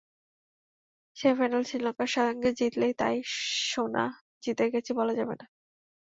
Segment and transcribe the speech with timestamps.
[1.17, 3.15] সেমিফাইনালে শ্রীলঙ্কার সঙ্গে জিতলেই তাই
[3.69, 4.05] সোনা
[4.43, 5.45] জিতে গেছি বলা যাবে না।